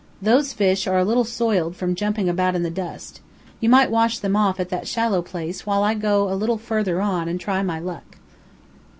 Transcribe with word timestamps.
Those 0.19 0.51
fish 0.51 0.87
are 0.87 0.97
a 0.97 1.05
little 1.05 1.23
soiled 1.23 1.75
from 1.75 1.93
jumping 1.93 2.27
about 2.27 2.55
in 2.55 2.63
the 2.63 2.71
dust. 2.71 3.21
You 3.59 3.69
might 3.69 3.91
wash 3.91 4.17
them 4.17 4.35
off 4.35 4.59
at 4.59 4.69
that 4.69 4.87
shallow 4.87 5.21
place, 5.21 5.67
while 5.67 5.83
I 5.83 5.93
go 5.93 6.27
a 6.27 6.33
little 6.33 6.57
further 6.57 6.99
on 6.99 7.29
and 7.29 7.39
try 7.39 7.61
my 7.61 7.77
luck." 7.77 8.17